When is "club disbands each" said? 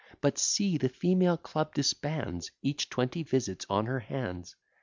1.37-2.89